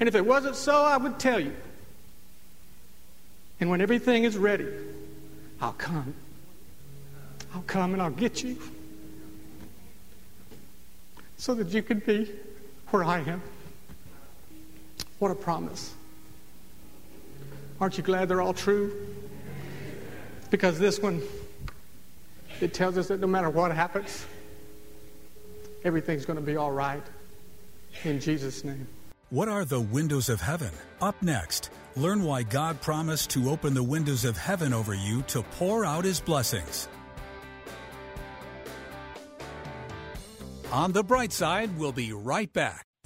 And 0.00 0.08
if 0.08 0.14
it 0.14 0.24
wasn't 0.24 0.56
so, 0.56 0.82
I 0.82 0.96
would 0.96 1.20
tell 1.20 1.38
you. 1.38 1.54
And 3.60 3.68
when 3.68 3.82
everything 3.82 4.24
is 4.24 4.38
ready, 4.38 4.66
I'll 5.60 5.74
come. 5.74 6.14
I'll 7.54 7.64
come 7.66 7.92
and 7.92 8.00
I'll 8.00 8.10
get 8.10 8.42
you 8.42 8.56
so 11.36 11.54
that 11.54 11.68
you 11.68 11.82
can 11.82 11.98
be 11.98 12.30
where 12.88 13.04
I 13.04 13.18
am. 13.18 13.42
What 15.18 15.30
a 15.30 15.34
promise. 15.34 15.92
Aren't 17.78 17.98
you 17.98 18.02
glad 18.02 18.30
they're 18.30 18.40
all 18.40 18.54
true? 18.54 19.19
Because 20.50 20.78
this 20.78 20.98
one, 20.98 21.22
it 22.60 22.74
tells 22.74 22.98
us 22.98 23.08
that 23.08 23.20
no 23.20 23.26
matter 23.26 23.48
what 23.48 23.72
happens, 23.72 24.26
everything's 25.84 26.26
going 26.26 26.38
to 26.38 26.44
be 26.44 26.56
all 26.56 26.72
right. 26.72 27.02
In 28.04 28.20
Jesus' 28.20 28.64
name. 28.64 28.86
What 29.30 29.48
are 29.48 29.64
the 29.64 29.80
windows 29.80 30.28
of 30.28 30.40
heaven? 30.40 30.70
Up 31.00 31.20
next. 31.22 31.70
Learn 31.96 32.24
why 32.24 32.42
God 32.42 32.80
promised 32.80 33.30
to 33.30 33.50
open 33.50 33.74
the 33.74 33.82
windows 33.82 34.24
of 34.24 34.36
heaven 34.36 34.72
over 34.72 34.94
you 34.94 35.22
to 35.22 35.42
pour 35.42 35.84
out 35.84 36.04
his 36.04 36.20
blessings. 36.20 36.88
On 40.72 40.92
the 40.92 41.02
bright 41.02 41.32
side, 41.32 41.76
we'll 41.78 41.92
be 41.92 42.12
right 42.12 42.52
back. 42.52 42.89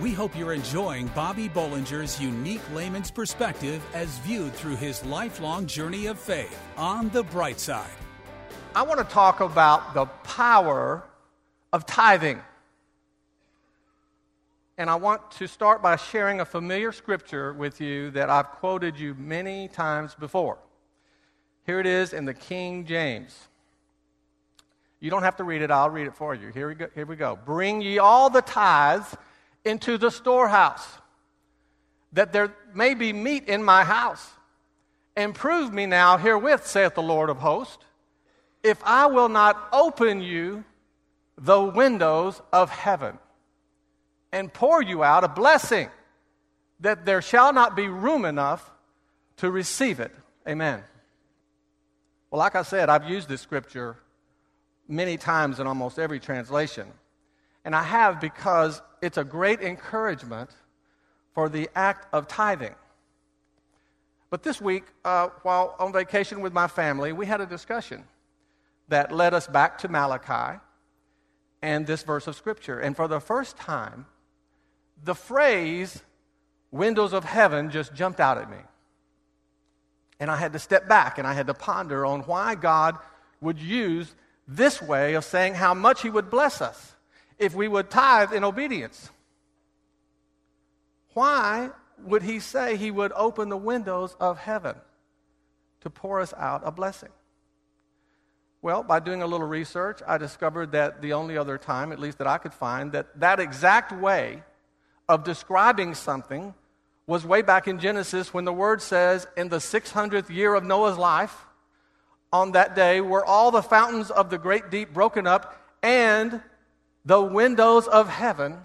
We 0.00 0.12
hope 0.12 0.34
you're 0.34 0.54
enjoying 0.54 1.08
Bobby 1.08 1.46
Bollinger's 1.46 2.18
unique 2.18 2.62
layman's 2.72 3.10
perspective 3.10 3.84
as 3.92 4.08
viewed 4.20 4.54
through 4.54 4.76
his 4.76 5.04
lifelong 5.04 5.66
journey 5.66 6.06
of 6.06 6.18
faith 6.18 6.58
on 6.78 7.10
the 7.10 7.22
bright 7.22 7.60
side. 7.60 7.90
I 8.74 8.80
want 8.80 8.98
to 8.98 9.04
talk 9.04 9.40
about 9.40 9.92
the 9.92 10.06
power 10.24 11.04
of 11.74 11.84
tithing. 11.84 12.40
And 14.78 14.88
I 14.88 14.94
want 14.94 15.30
to 15.32 15.46
start 15.46 15.82
by 15.82 15.96
sharing 15.96 16.40
a 16.40 16.46
familiar 16.46 16.92
scripture 16.92 17.52
with 17.52 17.78
you 17.78 18.10
that 18.12 18.30
I've 18.30 18.48
quoted 18.52 18.98
you 18.98 19.14
many 19.16 19.68
times 19.68 20.14
before. 20.14 20.56
Here 21.66 21.78
it 21.78 21.86
is 21.86 22.14
in 22.14 22.24
the 22.24 22.32
King 22.32 22.86
James. 22.86 23.48
You 24.98 25.10
don't 25.10 25.24
have 25.24 25.36
to 25.36 25.44
read 25.44 25.60
it, 25.60 25.70
I'll 25.70 25.90
read 25.90 26.06
it 26.06 26.14
for 26.14 26.34
you. 26.34 26.48
Here 26.48 26.68
we 26.68 26.74
go. 26.74 26.88
Here 26.94 27.04
we 27.04 27.16
go. 27.16 27.38
Bring 27.44 27.82
ye 27.82 27.98
all 27.98 28.30
the 28.30 28.40
tithes 28.40 29.14
into 29.64 29.98
the 29.98 30.10
storehouse, 30.10 30.86
that 32.12 32.32
there 32.32 32.54
may 32.74 32.94
be 32.94 33.12
meat 33.12 33.48
in 33.48 33.62
my 33.62 33.84
house. 33.84 34.28
And 35.16 35.34
prove 35.34 35.72
me 35.72 35.86
now 35.86 36.16
herewith, 36.16 36.66
saith 36.66 36.94
the 36.94 37.02
Lord 37.02 37.30
of 37.30 37.38
hosts, 37.38 37.84
if 38.62 38.80
I 38.84 39.06
will 39.06 39.28
not 39.28 39.68
open 39.72 40.22
you 40.22 40.64
the 41.36 41.60
windows 41.60 42.40
of 42.52 42.70
heaven 42.70 43.18
and 44.32 44.52
pour 44.52 44.82
you 44.82 45.02
out 45.02 45.24
a 45.24 45.28
blessing, 45.28 45.88
that 46.80 47.04
there 47.04 47.22
shall 47.22 47.52
not 47.52 47.74
be 47.74 47.88
room 47.88 48.24
enough 48.24 48.70
to 49.38 49.50
receive 49.50 50.00
it. 50.00 50.14
Amen. 50.48 50.82
Well, 52.30 52.38
like 52.38 52.54
I 52.54 52.62
said, 52.62 52.88
I've 52.88 53.08
used 53.08 53.28
this 53.28 53.40
scripture 53.40 53.96
many 54.86 55.16
times 55.16 55.60
in 55.60 55.66
almost 55.66 55.98
every 55.98 56.20
translation. 56.20 56.86
And 57.64 57.74
I 57.74 57.82
have 57.82 58.20
because 58.20 58.80
it's 59.02 59.16
a 59.16 59.24
great 59.24 59.60
encouragement 59.60 60.50
for 61.34 61.48
the 61.48 61.68
act 61.74 62.06
of 62.12 62.28
tithing. 62.28 62.74
But 64.30 64.42
this 64.42 64.60
week, 64.60 64.84
uh, 65.04 65.28
while 65.42 65.74
on 65.78 65.92
vacation 65.92 66.40
with 66.40 66.52
my 66.52 66.68
family, 66.68 67.12
we 67.12 67.26
had 67.26 67.40
a 67.40 67.46
discussion 67.46 68.04
that 68.88 69.12
led 69.12 69.34
us 69.34 69.46
back 69.46 69.78
to 69.78 69.88
Malachi 69.88 70.60
and 71.62 71.86
this 71.86 72.02
verse 72.02 72.26
of 72.26 72.36
Scripture. 72.36 72.78
And 72.78 72.94
for 72.94 73.08
the 73.08 73.20
first 73.20 73.56
time, 73.56 74.06
the 75.02 75.14
phrase 75.14 76.02
windows 76.70 77.12
of 77.12 77.24
heaven 77.24 77.70
just 77.70 77.94
jumped 77.94 78.20
out 78.20 78.38
at 78.38 78.50
me. 78.50 78.58
And 80.20 80.30
I 80.30 80.36
had 80.36 80.52
to 80.52 80.58
step 80.58 80.88
back 80.88 81.18
and 81.18 81.26
I 81.26 81.32
had 81.32 81.46
to 81.46 81.54
ponder 81.54 82.04
on 82.04 82.20
why 82.20 82.54
God 82.54 82.96
would 83.40 83.58
use 83.58 84.14
this 84.46 84.82
way 84.82 85.14
of 85.14 85.24
saying 85.24 85.54
how 85.54 85.74
much 85.74 86.02
He 86.02 86.10
would 86.10 86.30
bless 86.30 86.60
us 86.60 86.94
if 87.40 87.54
we 87.54 87.66
would 87.66 87.90
tithe 87.90 88.32
in 88.32 88.44
obedience. 88.44 89.10
Why 91.14 91.70
would 92.04 92.22
he 92.22 92.38
say 92.38 92.76
he 92.76 92.90
would 92.90 93.12
open 93.16 93.48
the 93.48 93.56
windows 93.56 94.14
of 94.20 94.38
heaven 94.38 94.76
to 95.80 95.90
pour 95.90 96.20
us 96.20 96.32
out 96.36 96.62
a 96.64 96.70
blessing? 96.70 97.08
Well, 98.62 98.82
by 98.82 99.00
doing 99.00 99.22
a 99.22 99.26
little 99.26 99.46
research, 99.46 100.00
I 100.06 100.18
discovered 100.18 100.72
that 100.72 101.00
the 101.00 101.14
only 101.14 101.38
other 101.38 101.56
time, 101.56 101.92
at 101.92 101.98
least 101.98 102.18
that 102.18 102.26
I 102.26 102.36
could 102.36 102.52
find, 102.52 102.92
that 102.92 103.18
that 103.18 103.40
exact 103.40 103.90
way 103.90 104.42
of 105.08 105.24
describing 105.24 105.94
something 105.94 106.54
was 107.06 107.24
way 107.24 107.40
back 107.40 107.66
in 107.66 107.78
Genesis 107.78 108.34
when 108.34 108.44
the 108.44 108.52
word 108.52 108.82
says, 108.82 109.26
in 109.36 109.48
the 109.48 109.56
600th 109.56 110.28
year 110.28 110.54
of 110.54 110.62
Noah's 110.62 110.98
life, 110.98 111.46
on 112.32 112.52
that 112.52 112.76
day 112.76 113.00
were 113.00 113.24
all 113.24 113.50
the 113.50 113.62
fountains 113.62 114.10
of 114.10 114.28
the 114.28 114.38
great 114.38 114.70
deep 114.70 114.92
broken 114.92 115.26
up, 115.26 115.56
and 115.82 116.42
the 117.04 117.20
windows 117.20 117.86
of 117.86 118.08
heaven 118.08 118.58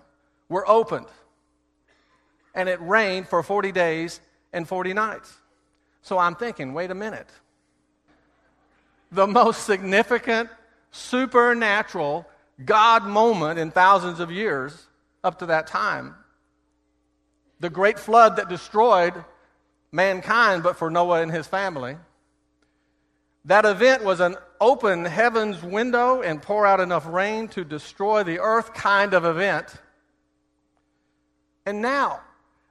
were 0.50 0.68
opened. 0.70 1.08
And 2.54 2.70
it 2.70 2.80
rained 2.82 3.28
for 3.28 3.44
40 3.44 3.72
days 3.72 4.20
and 4.54 4.68
40 4.68 4.94
nights. 4.94 5.34
So 6.02 6.18
I'm 6.18 6.36
thinking, 6.36 6.74
wait 6.74 6.92
a 6.92 6.96
minute. 6.96 7.30
The 9.12 9.28
most 9.28 9.66
significant 9.66 10.50
supernatural 10.92 12.26
God 12.64 13.04
moment 13.04 13.60
in 13.60 13.72
thousands 13.72 14.20
of 14.20 14.32
years 14.32 14.88
up 15.24 15.40
to 15.40 15.48
that 15.48 15.68
time. 15.68 16.16
The 17.60 17.70
great 17.70 18.00
flood 18.00 18.38
that 18.38 18.50
destroyed 18.50 19.14
mankind, 19.92 20.64
but 20.64 20.78
for 20.78 20.90
Noah 20.90 21.22
and 21.22 21.32
his 21.32 21.48
family. 21.48 21.98
That 23.46 23.66
event 23.66 24.04
was 24.04 24.20
an 24.20 24.36
open 24.60 25.06
heaven's 25.06 25.62
window 25.62 26.22
and 26.22 26.42
pour 26.42 26.66
out 26.66 26.80
enough 26.80 27.06
rain 27.08 27.48
to 27.50 27.64
destroy 27.64 28.24
the 28.24 28.40
earth 28.40 28.74
kind 28.74 29.14
of 29.14 29.26
event. 29.26 29.74
And 31.66 31.82
now, 31.82 32.22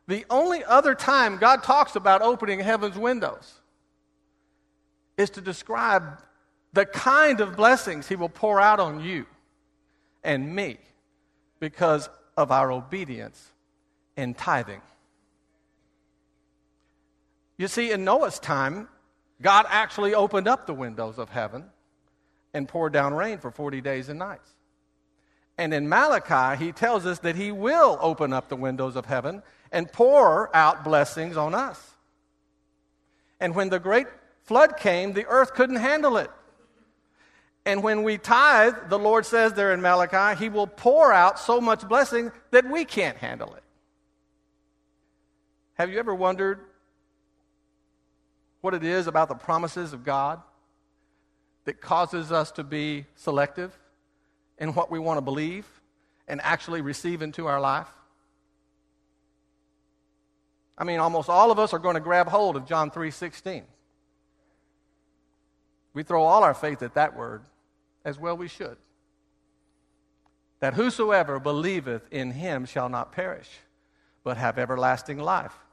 the 0.06 0.24
only 0.30 0.62
other 0.64 0.94
time 0.94 1.38
God 1.38 1.62
talks 1.62 1.96
about 1.96 2.22
opening 2.22 2.60
heaven's 2.60 2.98
windows 2.98 3.54
is 5.16 5.30
to 5.30 5.40
describe 5.40 6.20
the 6.72 6.84
kind 6.84 7.40
of 7.40 7.56
blessings 7.56 8.08
He 8.08 8.16
will 8.16 8.28
pour 8.28 8.60
out 8.60 8.80
on 8.80 9.00
you 9.00 9.26
and 10.22 10.54
me 10.54 10.78
because 11.60 12.08
of 12.36 12.50
our 12.50 12.72
obedience 12.72 13.52
and 14.16 14.36
tithing. 14.36 14.80
You 17.56 17.68
see, 17.68 17.92
in 17.92 18.04
Noah's 18.04 18.38
time, 18.38 18.88
God 19.44 19.66
actually 19.68 20.14
opened 20.14 20.48
up 20.48 20.66
the 20.66 20.72
windows 20.72 21.18
of 21.18 21.28
heaven 21.28 21.66
and 22.54 22.66
poured 22.66 22.94
down 22.94 23.12
rain 23.12 23.36
for 23.36 23.50
40 23.50 23.82
days 23.82 24.08
and 24.08 24.18
nights. 24.18 24.50
And 25.58 25.74
in 25.74 25.86
Malachi, 25.86 26.64
he 26.64 26.72
tells 26.72 27.04
us 27.04 27.18
that 27.18 27.36
he 27.36 27.52
will 27.52 27.98
open 28.00 28.32
up 28.32 28.48
the 28.48 28.56
windows 28.56 28.96
of 28.96 29.04
heaven 29.04 29.42
and 29.70 29.92
pour 29.92 30.54
out 30.56 30.82
blessings 30.82 31.36
on 31.36 31.54
us. 31.54 31.78
And 33.38 33.54
when 33.54 33.68
the 33.68 33.78
great 33.78 34.06
flood 34.44 34.78
came, 34.78 35.12
the 35.12 35.26
earth 35.26 35.52
couldn't 35.52 35.76
handle 35.76 36.16
it. 36.16 36.30
And 37.66 37.82
when 37.82 38.02
we 38.02 38.16
tithe, 38.16 38.88
the 38.88 38.98
Lord 38.98 39.26
says 39.26 39.52
there 39.52 39.74
in 39.74 39.82
Malachi, 39.82 40.42
he 40.42 40.48
will 40.48 40.66
pour 40.66 41.12
out 41.12 41.38
so 41.38 41.60
much 41.60 41.86
blessing 41.86 42.32
that 42.50 42.66
we 42.66 42.86
can't 42.86 43.18
handle 43.18 43.54
it. 43.54 43.62
Have 45.74 45.90
you 45.90 45.98
ever 45.98 46.14
wondered 46.14 46.60
what 48.64 48.72
it 48.72 48.82
is 48.82 49.06
about 49.06 49.28
the 49.28 49.34
promises 49.34 49.92
of 49.92 50.04
God 50.04 50.40
that 51.66 51.82
causes 51.82 52.32
us 52.32 52.50
to 52.52 52.64
be 52.64 53.04
selective 53.14 53.78
in 54.56 54.72
what 54.72 54.90
we 54.90 54.98
want 54.98 55.18
to 55.18 55.20
believe 55.20 55.66
and 56.26 56.40
actually 56.40 56.80
receive 56.80 57.20
into 57.20 57.46
our 57.46 57.60
life? 57.60 57.90
I 60.78 60.84
mean, 60.84 60.98
almost 60.98 61.28
all 61.28 61.50
of 61.50 61.58
us 61.58 61.74
are 61.74 61.78
going 61.78 61.96
to 61.96 62.00
grab 62.00 62.26
hold 62.26 62.56
of 62.56 62.64
John 62.66 62.90
3:16. 62.90 63.64
We 65.92 66.02
throw 66.02 66.22
all 66.22 66.42
our 66.42 66.54
faith 66.54 66.82
at 66.82 66.94
that 66.94 67.14
word, 67.14 67.42
as 68.02 68.18
well 68.18 68.34
we 68.34 68.48
should. 68.48 68.78
That 70.60 70.72
whosoever 70.72 71.38
believeth 71.38 72.10
in 72.10 72.30
him 72.30 72.64
shall 72.64 72.88
not 72.88 73.12
perish, 73.12 73.50
but 74.22 74.38
have 74.38 74.58
everlasting 74.58 75.18
life. 75.18 75.63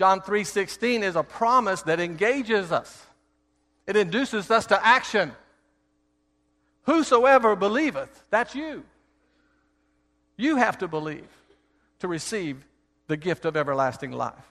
John 0.00 0.22
3:16 0.22 1.02
is 1.02 1.14
a 1.14 1.22
promise 1.22 1.82
that 1.82 2.00
engages 2.00 2.72
us. 2.72 3.04
It 3.86 3.96
induces 3.96 4.50
us 4.50 4.64
to 4.68 4.82
action. 4.86 5.36
Whosoever 6.84 7.54
believeth, 7.54 8.24
that's 8.30 8.54
you. 8.54 8.86
You 10.38 10.56
have 10.56 10.78
to 10.78 10.88
believe 10.88 11.28
to 11.98 12.08
receive 12.08 12.66
the 13.08 13.18
gift 13.18 13.44
of 13.44 13.58
everlasting 13.58 14.12
life. 14.12 14.50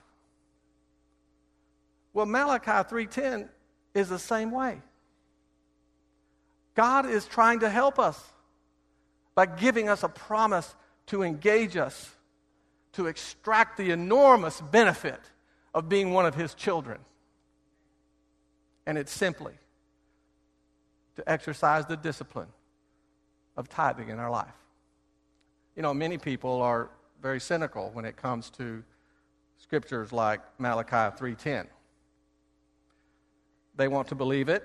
Well, 2.12 2.26
Malachi 2.26 2.88
3:10 2.88 3.50
is 3.92 4.08
the 4.08 4.20
same 4.20 4.52
way. 4.52 4.80
God 6.76 7.06
is 7.06 7.26
trying 7.26 7.58
to 7.58 7.70
help 7.70 7.98
us 7.98 8.24
by 9.34 9.46
giving 9.46 9.88
us 9.88 10.04
a 10.04 10.08
promise 10.08 10.76
to 11.06 11.24
engage 11.24 11.76
us 11.76 12.14
to 12.92 13.08
extract 13.08 13.76
the 13.76 13.90
enormous 13.90 14.60
benefit 14.60 15.20
of 15.74 15.88
being 15.88 16.12
one 16.12 16.26
of 16.26 16.34
his 16.34 16.54
children. 16.54 16.98
And 18.86 18.98
it's 18.98 19.12
simply 19.12 19.52
to 21.16 21.28
exercise 21.30 21.86
the 21.86 21.96
discipline 21.96 22.48
of 23.56 23.68
tithing 23.68 24.08
in 24.08 24.18
our 24.18 24.30
life. 24.30 24.54
You 25.76 25.82
know, 25.82 25.94
many 25.94 26.18
people 26.18 26.62
are 26.62 26.90
very 27.22 27.40
cynical 27.40 27.90
when 27.92 28.04
it 28.04 28.16
comes 28.16 28.50
to 28.50 28.82
scriptures 29.58 30.12
like 30.12 30.40
Malachi 30.58 31.16
3:10. 31.16 31.68
They 33.76 33.88
want 33.88 34.08
to 34.08 34.14
believe 34.14 34.48
it, 34.48 34.64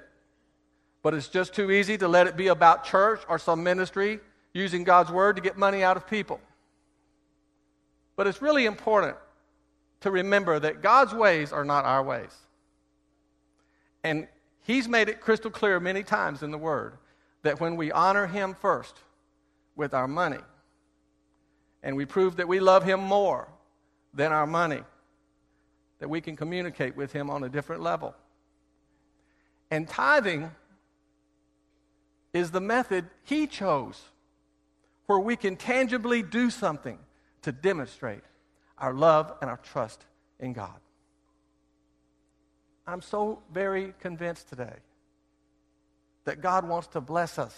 but 1.01 1.13
it's 1.13 1.27
just 1.27 1.53
too 1.53 1.71
easy 1.71 1.97
to 1.97 2.07
let 2.07 2.27
it 2.27 2.35
be 2.35 2.47
about 2.47 2.83
church 2.83 3.21
or 3.27 3.37
some 3.37 3.63
ministry 3.63 4.19
using 4.53 4.83
God's 4.83 5.11
word 5.11 5.35
to 5.35 5.41
get 5.41 5.57
money 5.57 5.83
out 5.83 5.97
of 5.97 6.07
people. 6.07 6.39
But 8.15 8.27
it's 8.27 8.41
really 8.41 8.65
important 8.65 9.17
to 10.05 10.11
remember 10.11 10.59
that 10.59 10.83
God's 10.83 11.15
ways 11.15 11.51
are 11.51 11.65
not 11.65 11.83
our 11.83 12.03
ways. 12.03 12.29
And 14.03 14.27
He's 14.61 14.87
made 14.87 15.09
it 15.09 15.19
crystal 15.19 15.49
clear 15.49 15.79
many 15.79 16.03
times 16.03 16.43
in 16.43 16.51
the 16.51 16.59
Word 16.59 16.93
that 17.41 17.59
when 17.59 17.75
we 17.75 17.91
honor 17.91 18.27
Him 18.27 18.53
first 18.53 18.99
with 19.75 19.95
our 19.95 20.07
money, 20.07 20.37
and 21.81 21.95
we 21.95 22.05
prove 22.05 22.35
that 22.35 22.47
we 22.47 22.59
love 22.59 22.83
Him 22.83 22.99
more 22.99 23.47
than 24.13 24.31
our 24.31 24.45
money, 24.45 24.83
that 25.97 26.07
we 26.07 26.21
can 26.21 26.35
communicate 26.35 26.95
with 26.95 27.11
Him 27.11 27.31
on 27.31 27.43
a 27.43 27.49
different 27.49 27.81
level. 27.81 28.13
And 29.71 29.87
tithing 29.87 30.51
is 32.31 32.51
the 32.51 32.61
method 32.61 33.05
He 33.23 33.47
chose 33.47 33.99
where 35.07 35.19
we 35.19 35.35
can 35.35 35.55
tangibly 35.55 36.21
do 36.21 36.51
something 36.51 36.99
to 37.41 37.51
demonstrate 37.51 38.21
our 38.77 38.93
love 38.93 39.33
and 39.41 39.49
our 39.49 39.57
trust 39.57 40.03
in 40.39 40.53
God. 40.53 40.79
I'm 42.87 43.01
so 43.01 43.39
very 43.51 43.93
convinced 43.99 44.49
today 44.49 44.75
that 46.25 46.41
God 46.41 46.67
wants 46.67 46.87
to 46.89 47.01
bless 47.01 47.39
us 47.39 47.55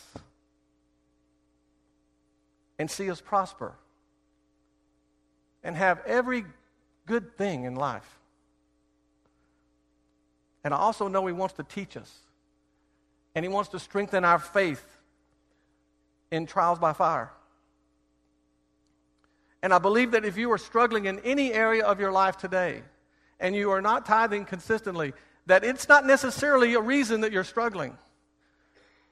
and 2.80 2.90
see 2.90 3.10
us 3.10 3.20
prosper 3.20 3.74
and 5.64 5.76
have 5.76 6.02
every 6.06 6.46
good 7.06 7.36
thing 7.38 7.64
in 7.64 7.76
life. 7.76 8.20
And 10.64 10.74
I 10.74 10.78
also 10.78 11.08
know 11.08 11.26
He 11.26 11.34
wants 11.34 11.56
to 11.56 11.64
teach 11.64 11.98
us 11.98 12.14
and 13.36 13.44
He 13.44 13.50
wants 13.50 13.70
to 13.72 13.80
strengthen 13.80 14.24
our 14.24 14.40
faith 14.40 14.98
in 16.32 16.46
trials 16.46 16.80
by 16.80 16.94
fire. 16.94 17.32
And 19.68 19.74
I 19.74 19.80
believe 19.80 20.12
that 20.12 20.24
if 20.24 20.38
you 20.38 20.50
are 20.54 20.58
struggling 20.58 21.08
in 21.08 21.20
any 21.26 21.52
area 21.52 21.84
of 21.84 22.00
your 22.00 22.10
life 22.10 22.38
today 22.38 22.84
and 23.38 23.54
you 23.54 23.70
are 23.72 23.82
not 23.82 24.06
tithing 24.06 24.46
consistently, 24.46 25.12
that 25.46 25.66
it's 25.66 25.90
not 25.90 26.06
necessarily 26.06 26.74
a 26.76 26.80
reason 26.80 27.20
that 27.20 27.34
you're 27.34 27.44
struggling. 27.44 27.98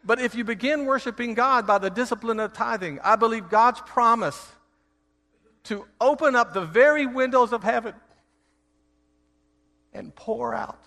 But 0.05 0.21
if 0.21 0.33
you 0.33 0.45
begin 0.45 0.85
worshiping 0.85 1.33
God 1.33 1.67
by 1.67 1.77
the 1.77 1.89
discipline 1.89 2.39
of 2.39 2.53
tithing, 2.53 3.01
I 3.03 3.17
believe 3.17 3.49
God's 3.49 3.81
promise 3.81 4.53
to 5.65 5.85
open 5.99 6.37
up 6.37 6.53
the 6.53 6.63
very 6.63 7.05
windows 7.05 7.51
of 7.51 7.61
heaven 7.61 7.93
and 9.91 10.15
pour 10.15 10.55
out 10.55 10.79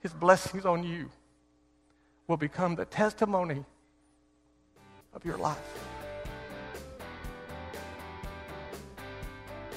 his 0.00 0.12
blessings 0.12 0.66
on 0.66 0.84
you 0.84 1.10
will 2.28 2.36
become 2.36 2.74
the 2.74 2.84
testimony 2.84 3.64
of 5.14 5.24
your 5.24 5.38
life. 5.38 5.95